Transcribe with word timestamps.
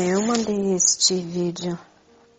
Eu 0.00 0.22
mandei 0.22 0.74
este 0.74 1.16
vídeo 1.20 1.78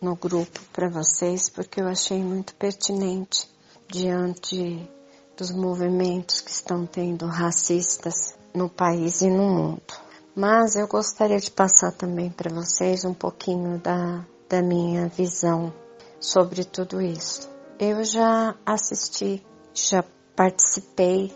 no 0.00 0.16
grupo 0.16 0.60
para 0.72 0.88
vocês 0.88 1.48
porque 1.48 1.80
eu 1.80 1.86
achei 1.86 2.18
muito 2.22 2.52
pertinente 2.56 3.48
diante 3.86 4.90
dos 5.36 5.52
movimentos 5.52 6.40
que 6.40 6.50
estão 6.50 6.84
tendo 6.84 7.26
racistas 7.26 8.34
no 8.52 8.68
país 8.68 9.20
e 9.20 9.30
no 9.30 9.48
mundo. 9.48 9.94
Mas 10.34 10.74
eu 10.74 10.88
gostaria 10.88 11.38
de 11.38 11.50
passar 11.50 11.92
também 11.92 12.28
para 12.28 12.52
vocês 12.52 13.04
um 13.04 13.14
pouquinho 13.14 13.78
da, 13.78 14.26
da 14.48 14.60
minha 14.60 15.06
visão 15.08 15.72
sobre 16.18 16.64
tudo 16.64 17.00
isso. 17.00 17.48
Eu 17.78 18.02
já 18.04 18.56
assisti, 18.66 19.44
já 19.72 20.02
participei 20.34 21.32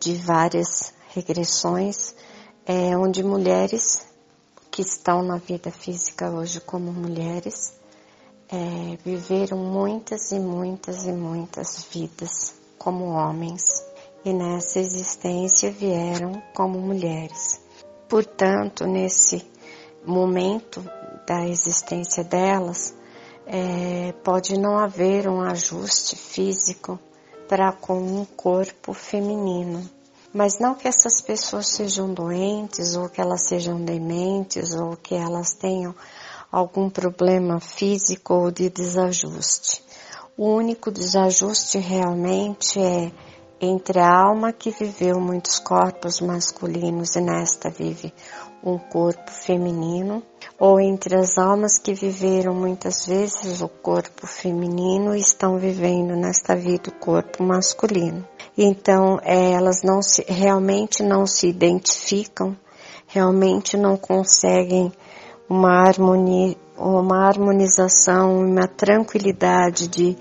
de 0.00 0.14
várias 0.14 0.92
regressões 1.14 2.16
é, 2.66 2.96
onde 2.96 3.22
mulheres 3.22 4.11
que 4.72 4.80
estão 4.80 5.22
na 5.22 5.36
vida 5.36 5.70
física 5.70 6.30
hoje 6.30 6.58
como 6.58 6.90
mulheres 6.90 7.74
é, 8.50 8.96
viveram 9.04 9.58
muitas 9.58 10.32
e 10.32 10.40
muitas 10.40 11.04
e 11.04 11.12
muitas 11.12 11.84
vidas 11.92 12.54
como 12.78 13.04
homens 13.10 13.84
e 14.24 14.32
nessa 14.32 14.78
existência 14.78 15.70
vieram 15.70 16.42
como 16.54 16.80
mulheres. 16.80 17.60
Portanto, 18.08 18.86
nesse 18.86 19.46
momento 20.06 20.82
da 21.26 21.46
existência 21.46 22.24
delas, 22.24 22.94
é, 23.46 24.12
pode 24.24 24.58
não 24.58 24.78
haver 24.78 25.28
um 25.28 25.42
ajuste 25.42 26.16
físico 26.16 26.98
para 27.46 27.72
com 27.72 28.00
um 28.00 28.24
corpo 28.24 28.94
feminino. 28.94 29.86
Mas 30.32 30.58
não 30.58 30.74
que 30.74 30.88
essas 30.88 31.20
pessoas 31.20 31.68
sejam 31.68 32.14
doentes 32.14 32.96
ou 32.96 33.08
que 33.08 33.20
elas 33.20 33.42
sejam 33.46 33.84
dementes 33.84 34.72
ou 34.72 34.96
que 34.96 35.14
elas 35.14 35.52
tenham 35.52 35.94
algum 36.50 36.88
problema 36.88 37.60
físico 37.60 38.34
ou 38.34 38.50
de 38.50 38.70
desajuste. 38.70 39.82
O 40.36 40.46
único 40.46 40.90
desajuste 40.90 41.78
realmente 41.78 42.80
é 42.80 43.12
entre 43.60 44.00
a 44.00 44.08
alma 44.08 44.52
que 44.52 44.70
viveu 44.70 45.20
muitos 45.20 45.58
corpos 45.58 46.20
masculinos 46.20 47.14
e 47.14 47.20
nesta 47.20 47.70
vive 47.70 48.12
um 48.64 48.78
corpo 48.78 49.30
feminino, 49.30 50.22
ou 50.58 50.80
entre 50.80 51.16
as 51.16 51.36
almas 51.36 51.78
que 51.78 51.92
viveram 51.92 52.54
muitas 52.54 53.06
vezes 53.06 53.60
o 53.60 53.68
corpo 53.68 54.26
feminino 54.26 55.14
e 55.16 55.20
estão 55.20 55.58
vivendo 55.58 56.14
nesta 56.14 56.54
vida 56.54 56.90
o 56.90 56.92
corpo 56.92 57.42
masculino. 57.42 58.26
Então, 58.56 59.18
é, 59.22 59.52
elas 59.52 59.82
não 59.82 60.02
se, 60.02 60.24
realmente 60.28 61.02
não 61.02 61.26
se 61.26 61.48
identificam, 61.48 62.56
realmente 63.06 63.76
não 63.76 63.96
conseguem 63.96 64.92
uma 65.48 65.86
harmonia, 65.86 66.56
uma 66.76 67.26
harmonização, 67.26 68.38
uma 68.38 68.66
tranquilidade 68.66 69.88
de 69.88 70.16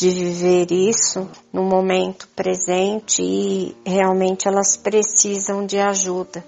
de 0.00 0.08
viver 0.08 0.72
isso 0.72 1.28
no 1.52 1.62
momento 1.62 2.26
presente 2.34 3.22
e 3.22 3.76
realmente 3.84 4.48
elas 4.48 4.74
precisam 4.74 5.66
de 5.66 5.78
ajuda. 5.78 6.42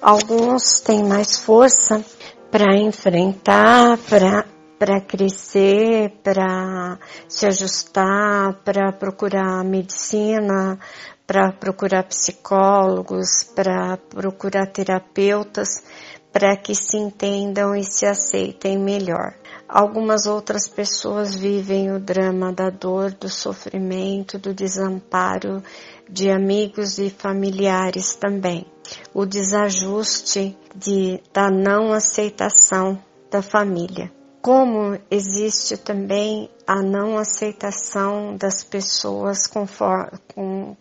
Alguns 0.00 0.80
têm 0.80 1.02
mais 1.02 1.36
força 1.36 2.04
para 2.48 2.76
enfrentar, 2.76 3.98
para 4.08 4.46
para 4.82 5.00
crescer, 5.00 6.10
para 6.24 6.98
se 7.28 7.46
ajustar, 7.46 8.64
para 8.64 8.90
procurar 8.90 9.62
medicina, 9.62 10.76
para 11.24 11.52
procurar 11.52 12.02
psicólogos, 12.02 13.44
para 13.54 13.96
procurar 13.96 14.66
terapeutas, 14.66 15.84
para 16.32 16.56
que 16.56 16.74
se 16.74 16.96
entendam 16.96 17.76
e 17.76 17.84
se 17.84 18.04
aceitem 18.06 18.76
melhor. 18.76 19.36
Algumas 19.68 20.26
outras 20.26 20.66
pessoas 20.66 21.36
vivem 21.36 21.92
o 21.92 22.00
drama 22.00 22.52
da 22.52 22.68
dor, 22.68 23.12
do 23.12 23.28
sofrimento, 23.28 24.36
do 24.36 24.52
desamparo 24.52 25.62
de 26.10 26.28
amigos 26.28 26.98
e 26.98 27.08
familiares 27.08 28.16
também. 28.16 28.66
O 29.14 29.24
desajuste 29.24 30.58
de, 30.74 31.22
da 31.32 31.48
não 31.48 31.92
aceitação 31.92 33.00
da 33.30 33.40
família. 33.40 34.10
Como 34.42 34.98
existe 35.08 35.76
também 35.76 36.50
a 36.66 36.82
não 36.82 37.16
aceitação 37.16 38.36
das 38.36 38.64
pessoas 38.64 39.46
conforme, 39.46 40.18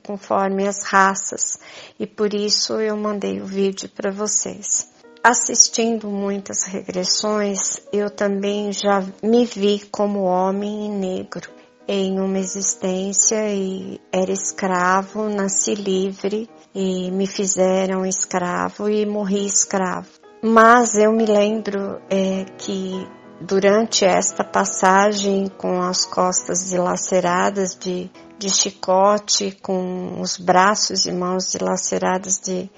conforme 0.04 0.68
as 0.68 0.84
raças, 0.84 1.60
e 2.00 2.08
por 2.08 2.34
isso 2.34 2.74
eu 2.82 2.98
mandei 2.98 3.40
o 3.40 3.46
vídeo 3.46 3.88
para 3.88 4.12
vocês 4.12 4.90
assistindo 5.24 6.08
muitas 6.08 6.64
regressões, 6.64 7.80
eu 7.94 8.10
também 8.10 8.74
já 8.74 9.06
me 9.22 9.46
vi 9.46 9.88
como 9.92 10.24
homem 10.24 10.88
e 10.88 10.90
negro 10.90 11.50
em 11.88 12.20
uma 12.20 12.40
existência 12.40 13.54
e 13.54 14.00
era 14.12 14.32
escravo, 14.32 15.30
nasci 15.30 15.76
livre 15.76 16.50
e 16.74 17.12
me 17.12 17.28
fizeram 17.28 18.06
escravo 18.06 18.90
e 18.90 19.06
morri 19.06 19.46
escravo. 19.46 20.10
Mas 20.42 20.96
eu 20.96 21.12
me 21.12 21.26
lembro 21.26 22.02
é, 22.10 22.46
que 22.58 23.08
durante 23.42 24.06
esta 24.06 24.44
passagem 24.44 25.48
com 25.58 25.82
as 25.82 26.06
costas 26.06 26.70
dilaceradas 26.70 27.76
de, 27.76 28.10
de 28.38 28.50
chicote, 28.50 29.58
com 29.62 30.20
os 30.22 30.38
braços 30.38 31.06
e 31.06 31.12
mãos 31.12 31.52
dilaceradas 31.52 32.40
de 32.40 32.70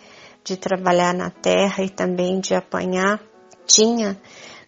de 0.43 0.57
trabalhar 0.57 1.13
na 1.13 1.29
terra 1.29 1.83
e 1.83 1.89
também 1.89 2.39
de 2.39 2.53
apanhar, 2.53 3.21
tinha 3.65 4.19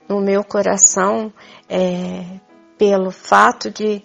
no 0.07 0.21
meu 0.21 0.43
coração, 0.43 1.33
é, 1.67 2.39
pelo 2.77 3.11
fato 3.11 3.69
de 3.69 4.01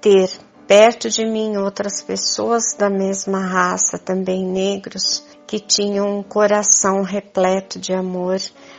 ter 0.00 0.30
perto 0.66 1.10
de 1.10 1.26
mim 1.26 1.56
outras 1.56 2.02
pessoas 2.02 2.62
da 2.78 2.88
mesma 2.88 3.40
raça, 3.40 3.98
também 3.98 4.44
negros, 4.46 5.24
que 5.52 5.60
tinham 5.60 6.20
um 6.20 6.22
coração 6.22 7.02
repleto 7.02 7.78
de 7.78 7.92
amor, 7.92 8.38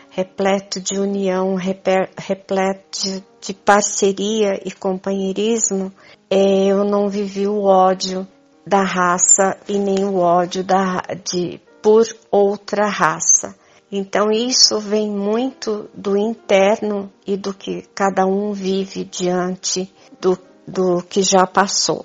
repleto 0.10 0.82
de 0.82 0.98
união, 1.00 1.54
repleto 1.54 3.00
de, 3.00 3.24
de 3.40 3.54
parceria 3.54 4.60
e 4.66 4.72
companheirismo, 4.72 5.94
é, 6.28 6.66
eu 6.66 6.84
não 6.84 7.08
vivi 7.08 7.46
o 7.48 7.62
ódio 7.62 8.28
da 8.66 8.82
raça 8.82 9.56
e 9.70 9.78
nem 9.78 10.04
o 10.04 10.18
ódio 10.18 10.64
da, 10.64 11.04
de, 11.24 11.62
por 11.80 12.08
outra 12.32 12.88
raça. 12.88 13.56
Então 13.92 14.32
isso 14.32 14.80
vem 14.80 15.12
muito 15.12 15.88
do 15.94 16.18
interno 16.18 17.08
e 17.24 17.38
do 17.38 17.54
que 17.54 17.84
cada 17.94 18.26
um 18.26 18.52
vive 18.52 19.04
diante 19.04 19.94
do, 20.20 20.40
do 20.68 21.04
que 21.04 21.22
já 21.22 21.46
passou 21.46 22.04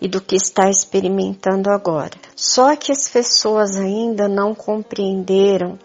e 0.00 0.08
do 0.08 0.20
que 0.20 0.36
está 0.36 0.70
experimentando 0.70 1.70
agora. 1.70 2.12
Só 2.36 2.74
que 2.76 2.92
as 2.92 3.08
pessoas 3.08 3.76
ainda 3.76 4.28
não 4.28 4.54
compreenderam 4.54 5.78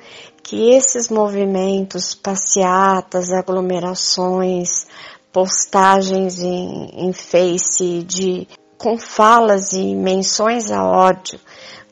que 0.43 0.69
esses 0.71 1.09
movimentos, 1.09 2.13
passeatas, 2.13 3.31
aglomerações, 3.31 4.85
postagens 5.31 6.39
em, 6.39 7.07
em 7.07 7.13
Face 7.13 8.03
de 8.03 8.47
com 8.77 8.97
falas 8.97 9.71
e 9.71 9.95
menções 9.95 10.69
a 10.69 10.83
ódio 10.83 11.39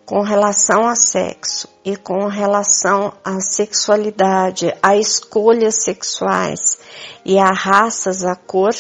com 0.05 0.21
relação 0.21 0.89
a 0.89 0.93
sexo 0.93 1.69
e 1.85 1.95
com 1.95 2.27
relação 2.27 3.13
à 3.23 3.39
sexualidade, 3.39 4.75
a 4.83 4.97
escolhas 4.97 5.83
sexuais 5.85 6.79
e 7.23 7.39
a 7.39 7.49
raças, 7.53 8.25
a 8.25 8.35
cor 8.35 8.73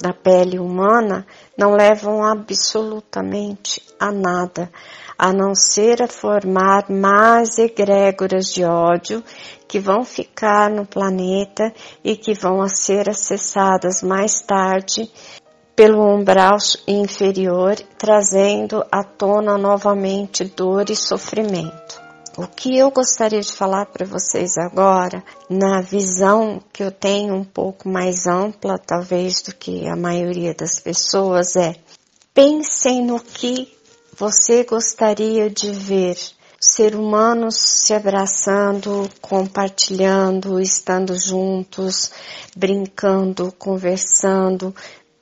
da 0.00 0.12
pele 0.12 0.60
humana, 0.60 1.26
não 1.56 1.72
levam 1.72 2.22
absolutamente 2.22 3.82
a 3.98 4.12
nada, 4.12 4.70
a 5.18 5.32
não 5.32 5.54
ser 5.54 6.02
a 6.02 6.08
formar 6.08 6.90
mais 6.90 7.58
egrégoras 7.58 8.46
de 8.52 8.64
ódio 8.64 9.24
que 9.66 9.80
vão 9.80 10.04
ficar 10.04 10.70
no 10.70 10.86
planeta 10.86 11.72
e 12.04 12.16
que 12.16 12.34
vão 12.34 12.66
ser 12.68 13.08
acessadas 13.08 14.02
mais 14.02 14.40
tarde 14.42 15.10
pelo 15.74 16.02
umbral 16.02 16.56
inferior, 16.86 17.76
trazendo 17.98 18.84
à 18.90 19.02
tona 19.02 19.58
novamente 19.58 20.44
dor 20.44 20.88
e 20.88 20.96
sofrimento. 20.96 22.05
O 22.38 22.46
que 22.46 22.76
eu 22.76 22.90
gostaria 22.90 23.40
de 23.40 23.50
falar 23.50 23.86
para 23.86 24.04
vocês 24.04 24.58
agora, 24.58 25.24
na 25.48 25.80
visão 25.80 26.62
que 26.70 26.82
eu 26.82 26.92
tenho 26.92 27.34
um 27.34 27.42
pouco 27.44 27.88
mais 27.88 28.26
ampla, 28.26 28.78
talvez 28.78 29.40
do 29.40 29.54
que 29.54 29.88
a 29.88 29.96
maioria 29.96 30.52
das 30.52 30.78
pessoas, 30.78 31.56
é 31.56 31.74
pensem 32.34 33.02
no 33.02 33.18
que 33.18 33.74
você 34.18 34.64
gostaria 34.64 35.48
de 35.48 35.70
ver. 35.70 36.18
Ser 36.60 36.94
humanos 36.94 37.56
se 37.56 37.94
abraçando, 37.94 39.08
compartilhando, 39.22 40.60
estando 40.60 41.18
juntos, 41.18 42.10
brincando, 42.54 43.50
conversando, 43.58 44.74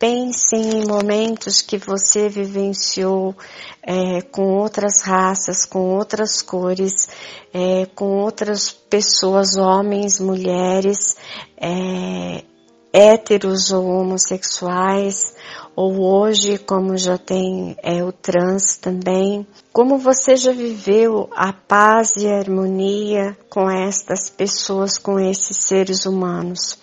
pense 0.04 0.54
em 0.54 0.84
momentos 0.86 1.62
que 1.62 1.78
você 1.78 2.28
vivenciou 2.28 3.34
é, 3.82 4.20
com 4.20 4.58
outras 4.58 5.00
raças, 5.00 5.64
com 5.64 5.96
outras 5.96 6.42
cores, 6.42 7.08
é, 7.54 7.86
com 7.94 8.18
outras 8.18 8.70
pessoas, 8.70 9.56
homens, 9.56 10.20
mulheres, 10.20 11.16
é, 11.56 12.44
héteros 12.92 13.72
ou 13.72 13.86
homossexuais, 13.86 15.34
ou 15.74 15.98
hoje, 15.98 16.58
como 16.58 16.98
já 16.98 17.16
tem 17.16 17.74
é, 17.82 18.04
o 18.04 18.12
trans 18.12 18.76
também, 18.76 19.46
como 19.72 19.96
você 19.96 20.36
já 20.36 20.52
viveu 20.52 21.30
a 21.34 21.50
paz 21.50 22.10
e 22.18 22.28
a 22.28 22.40
harmonia 22.40 23.34
com 23.48 23.70
estas 23.70 24.28
pessoas, 24.28 24.98
com 24.98 25.18
esses 25.18 25.56
seres 25.56 26.04
humanos. 26.04 26.76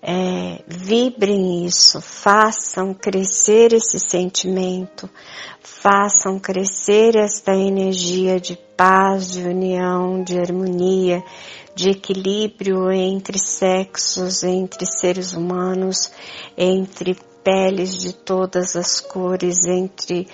É, 0.00 0.62
vibrem 0.68 1.66
isso, 1.66 2.00
façam 2.00 2.94
crescer 2.94 3.72
esse 3.72 3.98
sentimento, 3.98 5.10
façam 5.60 6.38
crescer 6.38 7.16
esta 7.16 7.52
energia 7.52 8.38
de 8.38 8.56
paz, 8.76 9.32
de 9.32 9.42
união, 9.42 10.22
de 10.22 10.38
harmonia, 10.38 11.22
de 11.74 11.90
equilíbrio 11.90 12.90
entre 12.92 13.38
sexos, 13.38 14.42
entre 14.44 14.86
seres 14.86 15.32
humanos, 15.32 16.10
entre 16.56 17.16
peles 17.42 17.96
de 18.00 18.12
todas 18.12 18.76
as 18.76 19.00
cores, 19.00 19.64
entre 19.66 20.28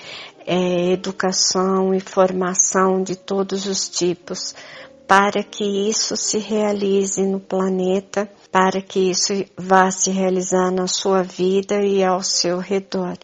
é, 0.46 0.93
educação 0.93 1.94
e 1.94 2.00
formação 2.00 3.02
de 3.02 3.17
todos 3.17 3.67
os 3.67 3.88
tipos, 3.88 4.55
para 5.06 5.42
que 5.42 5.64
isso 5.64 6.16
se 6.16 6.38
realize 6.38 7.22
no 7.22 7.40
planeta, 7.40 8.30
para 8.50 8.80
que 8.80 9.10
isso 9.10 9.32
vá 9.56 9.90
se 9.90 10.10
realizar 10.10 10.70
na 10.70 10.86
sua 10.86 11.22
vida 11.22 11.82
e 11.82 12.02
ao 12.02 12.22
seu 12.22 12.58
redor. 12.58 13.16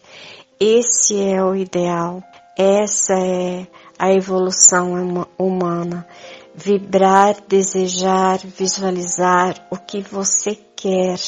Esse 0.59 1.19
é 1.19 1.43
o 1.43 1.55
ideal, 1.55 2.21
essa 2.57 3.13
é 3.13 3.67
a 3.97 4.13
evolução 4.13 5.25
humana 5.37 6.07
vibrar, 6.53 7.37
desejar, 7.47 8.39
visualizar 8.39 9.67
o 9.69 9.77
que 9.77 10.01
você 10.01 10.57
quer, 10.75 11.19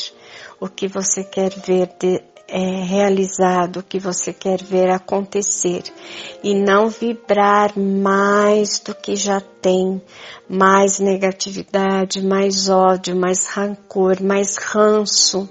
o 0.59 0.67
que 0.67 0.87
você 0.87 1.23
quer 1.23 1.49
ver 1.49 1.89
de, 1.99 2.21
é, 2.47 2.83
realizado, 2.83 3.77
o 3.77 3.83
que 3.83 3.99
você 3.99 4.33
quer 4.33 4.61
ver 4.61 4.89
acontecer 4.89 5.83
e 6.43 6.53
não 6.53 6.89
vibrar 6.89 7.77
mais 7.77 8.79
do 8.79 8.93
que 8.93 9.15
já 9.15 9.39
tem, 9.39 10.01
mais 10.49 10.99
negatividade, 10.99 12.21
mais 12.21 12.69
ódio, 12.69 13.15
mais 13.15 13.47
rancor, 13.47 14.21
mais 14.21 14.57
ranço, 14.57 15.49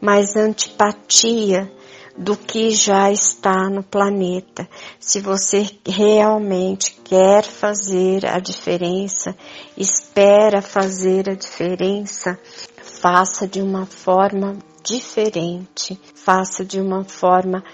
mais 0.00 0.34
antipatia 0.36 1.70
do 2.16 2.36
que 2.36 2.70
já 2.70 3.12
está 3.12 3.68
no 3.68 3.82
planeta. 3.82 4.66
Se 4.98 5.20
você 5.20 5.68
realmente 5.86 6.98
quer 7.04 7.44
fazer 7.44 8.24
a 8.26 8.38
diferença, 8.38 9.36
espera 9.76 10.62
fazer 10.62 11.28
a 11.28 11.34
diferença, 11.34 12.38
faça 12.82 13.46
de 13.46 13.60
uma 13.60 13.84
forma 13.84 14.56
diferente, 14.86 16.00
faça 16.14 16.64
de 16.64 16.80
uma 16.80 17.02
forma 17.02 17.64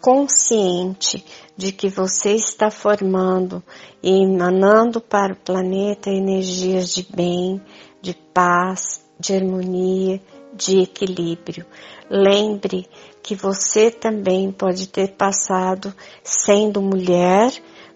consciente 0.00 1.24
de 1.56 1.72
que 1.72 1.88
você 1.88 2.32
está 2.32 2.70
formando 2.70 3.62
e 4.02 4.22
emanando 4.22 5.00
para 5.00 5.34
o 5.34 5.36
planeta 5.36 6.10
energias 6.10 6.90
de 6.90 7.06
bem, 7.14 7.60
de 8.00 8.14
paz, 8.14 9.04
de 9.18 9.34
harmonia, 9.34 10.20
de 10.54 10.80
equilíbrio. 10.80 11.66
Lembre 12.10 12.86
que 13.22 13.34
você 13.34 13.90
também 13.90 14.50
pode 14.50 14.88
ter 14.88 15.12
passado 15.12 15.94
sendo 16.22 16.80
mulher, 16.80 17.50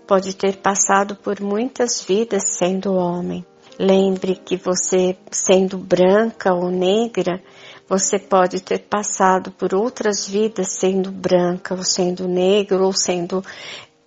pode 0.06 0.35
ter 0.35 0.56
passado 0.56 1.17
por 1.17 1.41
muitas 1.41 2.03
vidas 2.03 2.56
sendo 2.56 2.94
homem. 2.94 3.44
Lembre 3.79 4.35
que 4.35 4.56
você, 4.56 5.17
sendo 5.31 5.79
branca 5.79 6.53
ou 6.53 6.71
negra, 6.71 7.41
você 7.88 8.19
pode 8.19 8.61
ter 8.61 8.81
passado 8.81 9.50
por 9.50 9.75
outras 9.75 10.29
vidas 10.29 10.79
sendo 10.79 11.11
branca, 11.11 11.75
ou 11.75 11.82
sendo 11.82 12.29
negro, 12.29 12.85
ou 12.85 12.93
sendo 12.93 13.43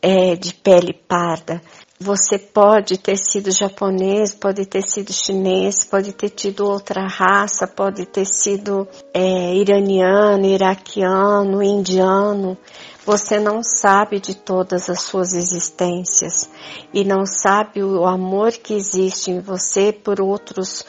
é, 0.01 0.35
de 0.35 0.53
pele 0.53 0.93
parda. 0.93 1.61
Você 2.03 2.39
pode 2.39 2.97
ter 2.97 3.15
sido 3.15 3.51
japonês, 3.51 4.33
pode 4.33 4.65
ter 4.65 4.81
sido 4.81 5.13
chinês, 5.13 5.85
pode 5.85 6.11
ter 6.13 6.29
tido 6.29 6.65
outra 6.65 7.05
raça, 7.05 7.67
pode 7.67 8.07
ter 8.07 8.25
sido 8.25 8.87
é, 9.13 9.53
iraniano, 9.53 10.47
iraquiano, 10.47 11.61
indiano. 11.61 12.57
Você 13.05 13.39
não 13.39 13.61
sabe 13.61 14.19
de 14.19 14.33
todas 14.33 14.89
as 14.89 15.03
suas 15.03 15.33
existências 15.33 16.49
e 16.91 17.03
não 17.03 17.23
sabe 17.23 17.83
o 17.83 18.03
amor 18.07 18.51
que 18.53 18.73
existe 18.73 19.29
em 19.29 19.39
você 19.39 19.93
por 19.93 20.19
outros, 20.19 20.83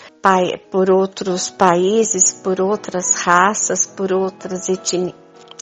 por 0.70 0.90
outros 0.90 1.50
países, 1.50 2.32
por 2.32 2.58
outras 2.58 3.16
raças, 3.16 3.84
por 3.84 4.14
outras 4.14 4.66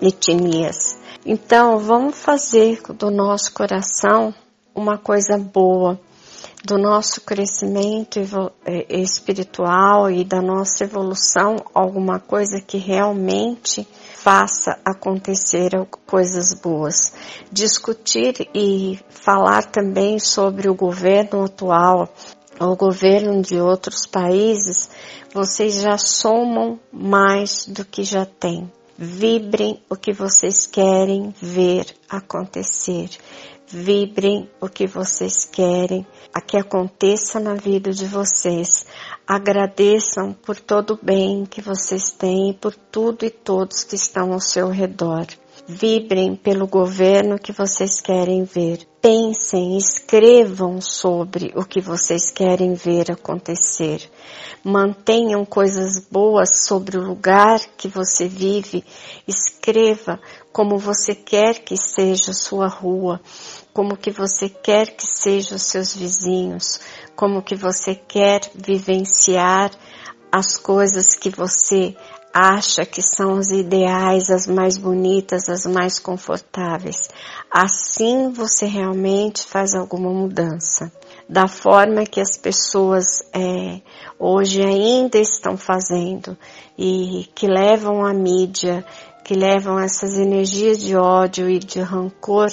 etnias. 0.00 0.96
Então, 1.26 1.76
vamos 1.80 2.16
fazer 2.16 2.80
do 2.94 3.10
nosso 3.10 3.52
coração 3.52 4.32
uma 4.74 4.98
coisa 4.98 5.36
boa 5.38 5.98
do 6.64 6.76
nosso 6.76 7.22
crescimento 7.22 8.20
é, 8.64 9.00
espiritual 9.00 10.10
e 10.10 10.24
da 10.24 10.42
nossa 10.42 10.84
evolução, 10.84 11.56
alguma 11.72 12.18
coisa 12.20 12.60
que 12.60 12.76
realmente 12.76 13.86
faça 14.14 14.78
acontecer 14.84 15.70
coisas 16.06 16.52
boas. 16.52 17.12
Discutir 17.50 18.48
e 18.54 18.98
falar 19.08 19.64
também 19.64 20.18
sobre 20.18 20.68
o 20.68 20.74
governo 20.74 21.44
atual, 21.44 22.08
o 22.60 22.76
governo 22.76 23.40
de 23.40 23.58
outros 23.58 24.06
países, 24.06 24.90
vocês 25.32 25.80
já 25.80 25.96
somam 25.96 26.78
mais 26.92 27.66
do 27.66 27.84
que 27.84 28.04
já 28.04 28.26
têm. 28.26 28.70
Vibrem 28.98 29.82
o 29.88 29.96
que 29.96 30.12
vocês 30.12 30.66
querem 30.66 31.34
ver 31.40 31.86
acontecer 32.06 33.08
vibrem 33.72 34.50
o 34.60 34.68
que 34.68 34.86
vocês 34.86 35.44
querem, 35.44 36.04
a 36.34 36.40
que 36.40 36.56
aconteça 36.56 37.38
na 37.38 37.54
vida 37.54 37.92
de 37.92 38.04
vocês. 38.04 38.84
Agradeçam 39.26 40.32
por 40.32 40.58
todo 40.58 40.94
o 40.94 41.04
bem 41.04 41.46
que 41.46 41.62
vocês 41.62 42.10
têm 42.10 42.50
e 42.50 42.54
por 42.54 42.74
tudo 42.74 43.24
e 43.24 43.30
todos 43.30 43.84
que 43.84 43.94
estão 43.94 44.32
ao 44.32 44.40
seu 44.40 44.68
redor. 44.68 45.26
Vibrem 45.68 46.34
pelo 46.34 46.66
governo 46.66 47.38
que 47.38 47.52
vocês 47.52 48.00
querem 48.00 48.42
ver. 48.42 48.84
Pensem, 49.00 49.76
escrevam 49.76 50.80
sobre 50.80 51.52
o 51.54 51.64
que 51.64 51.80
vocês 51.80 52.30
querem 52.30 52.74
ver 52.74 53.12
acontecer. 53.12 54.10
Mantenham 54.64 55.44
coisas 55.44 56.04
boas 56.10 56.66
sobre 56.66 56.98
o 56.98 57.06
lugar 57.06 57.60
que 57.76 57.86
você 57.86 58.26
vive. 58.26 58.84
Escreva 59.28 60.20
como 60.52 60.76
você 60.76 61.14
quer 61.14 61.60
que 61.60 61.76
seja 61.76 62.32
sua 62.32 62.66
rua 62.66 63.20
como 63.80 63.96
que 63.96 64.10
você 64.10 64.46
quer 64.46 64.94
que 64.94 65.06
sejam 65.06 65.56
os 65.56 65.62
seus 65.62 65.94
vizinhos, 65.96 66.80
como 67.16 67.40
que 67.40 67.56
você 67.56 67.94
quer 67.94 68.42
vivenciar 68.54 69.70
as 70.30 70.58
coisas 70.58 71.14
que 71.14 71.30
você 71.30 71.96
acha 72.30 72.84
que 72.84 73.00
são 73.00 73.38
os 73.38 73.50
ideais, 73.50 74.28
as 74.28 74.46
mais 74.46 74.76
bonitas, 74.76 75.48
as 75.48 75.64
mais 75.64 75.98
confortáveis. 75.98 77.08
Assim 77.50 78.30
você 78.30 78.66
realmente 78.66 79.42
faz 79.44 79.74
alguma 79.74 80.10
mudança. 80.10 80.92
Da 81.26 81.48
forma 81.48 82.04
que 82.04 82.20
as 82.20 82.36
pessoas 82.36 83.22
é, 83.32 83.80
hoje 84.18 84.62
ainda 84.62 85.16
estão 85.16 85.56
fazendo 85.56 86.36
e 86.76 87.26
que 87.34 87.46
levam 87.46 88.04
a 88.04 88.12
mídia, 88.12 88.84
que 89.24 89.32
levam 89.32 89.78
essas 89.78 90.18
energias 90.18 90.78
de 90.82 90.94
ódio 90.94 91.48
e 91.48 91.58
de 91.58 91.80
rancor 91.80 92.50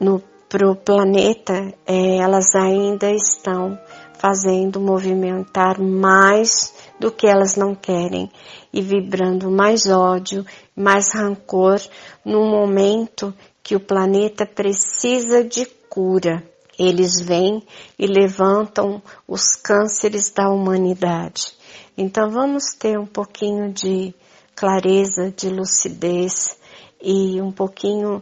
no 0.00 0.29
para 0.50 0.68
o 0.68 0.74
planeta, 0.74 1.72
é, 1.86 2.16
elas 2.16 2.56
ainda 2.56 3.08
estão 3.12 3.78
fazendo 4.18 4.80
movimentar 4.80 5.80
mais 5.80 6.74
do 6.98 7.12
que 7.12 7.24
elas 7.28 7.54
não 7.54 7.72
querem 7.72 8.28
e 8.72 8.82
vibrando 8.82 9.48
mais 9.48 9.86
ódio, 9.86 10.44
mais 10.74 11.14
rancor 11.14 11.80
no 12.24 12.44
momento 12.50 13.32
que 13.62 13.76
o 13.76 13.80
planeta 13.80 14.44
precisa 14.44 15.44
de 15.44 15.64
cura. 15.88 16.42
Eles 16.76 17.20
vêm 17.20 17.62
e 17.96 18.08
levantam 18.08 19.00
os 19.28 19.54
cânceres 19.54 20.32
da 20.32 20.50
humanidade. 20.50 21.52
Então 21.96 22.28
vamos 22.28 22.74
ter 22.76 22.98
um 22.98 23.06
pouquinho 23.06 23.72
de 23.72 24.12
clareza, 24.56 25.30
de 25.30 25.48
lucidez 25.48 26.58
e 27.00 27.40
um 27.40 27.52
pouquinho 27.52 28.20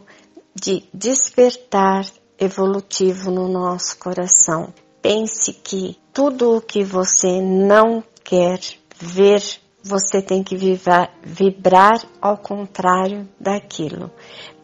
de 0.53 0.83
despertar 0.93 2.05
evolutivo 2.39 3.29
no 3.29 3.47
nosso 3.47 3.97
coração. 3.97 4.73
Pense 5.01 5.53
que 5.53 5.97
tudo 6.13 6.57
o 6.57 6.61
que 6.61 6.83
você 6.83 7.41
não 7.41 8.03
quer 8.23 8.59
ver 8.99 9.41
você 9.83 10.21
tem 10.21 10.43
que 10.43 10.55
vibrar, 10.55 11.11
vibrar 11.23 12.05
ao 12.21 12.37
contrário 12.37 13.27
daquilo. 13.39 14.11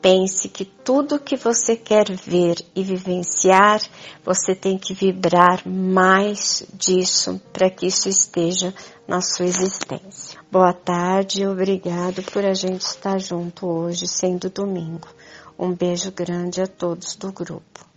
Pense 0.02 0.50
que 0.50 0.64
tudo 0.64 1.20
que 1.20 1.36
você 1.36 1.76
quer 1.76 2.12
ver 2.12 2.64
e 2.76 2.84
vivenciar, 2.84 3.82
você 4.24 4.54
tem 4.54 4.78
que 4.78 4.94
vibrar 4.94 5.68
mais 5.68 6.64
disso 6.74 7.42
para 7.52 7.72
que 7.72 7.88
isso 7.88 8.08
esteja 8.08 8.72
na 9.08 9.20
sua 9.20 9.46
existência. 9.46 10.40
Boa 10.52 10.74
tarde 10.74 11.48
obrigado 11.48 12.22
por 12.32 12.46
a 12.46 12.54
gente 12.54 12.82
estar 12.82 13.20
junto 13.20 13.66
hoje, 13.66 14.08
sendo 14.08 14.48
domingo. 14.50 15.08
Um 15.58 15.74
beijo 15.74 16.12
grande 16.12 16.62
a 16.62 16.68
todos 16.68 17.16
do 17.16 17.32
grupo. 17.32 17.95